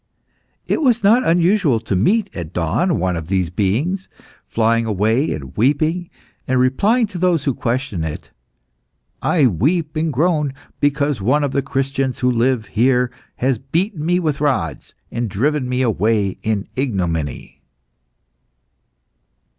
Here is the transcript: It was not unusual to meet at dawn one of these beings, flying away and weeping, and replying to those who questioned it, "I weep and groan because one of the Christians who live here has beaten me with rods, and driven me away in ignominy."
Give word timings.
It 0.65 0.81
was 0.81 1.03
not 1.03 1.23
unusual 1.27 1.79
to 1.81 1.95
meet 1.95 2.35
at 2.35 2.53
dawn 2.53 2.97
one 2.97 3.15
of 3.15 3.27
these 3.27 3.51
beings, 3.51 4.09
flying 4.47 4.87
away 4.87 5.31
and 5.31 5.55
weeping, 5.55 6.09
and 6.47 6.59
replying 6.59 7.05
to 7.05 7.19
those 7.19 7.43
who 7.43 7.53
questioned 7.53 8.03
it, 8.03 8.31
"I 9.21 9.45
weep 9.45 9.95
and 9.95 10.11
groan 10.11 10.55
because 10.79 11.21
one 11.21 11.43
of 11.43 11.51
the 11.51 11.61
Christians 11.61 12.17
who 12.17 12.31
live 12.31 12.65
here 12.65 13.11
has 13.35 13.59
beaten 13.59 14.03
me 14.03 14.19
with 14.19 14.41
rods, 14.41 14.95
and 15.11 15.29
driven 15.29 15.69
me 15.69 15.83
away 15.83 16.39
in 16.41 16.67
ignominy." 16.75 17.61